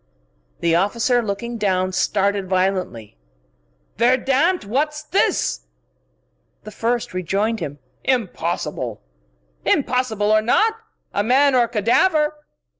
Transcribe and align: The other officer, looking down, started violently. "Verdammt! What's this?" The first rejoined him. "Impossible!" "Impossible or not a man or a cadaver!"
The 0.61 0.75
other 0.75 0.85
officer, 0.85 1.21
looking 1.21 1.59
down, 1.59 1.91
started 1.91 2.49
violently. 2.49 3.17
"Verdammt! 3.99 4.65
What's 4.65 5.03
this?" 5.03 5.67
The 6.63 6.71
first 6.71 7.13
rejoined 7.13 7.59
him. 7.59 7.77
"Impossible!" 8.03 9.03
"Impossible 9.63 10.31
or 10.31 10.41
not 10.41 10.73
a 11.13 11.23
man 11.23 11.53
or 11.53 11.65
a 11.65 11.69
cadaver!" 11.69 12.35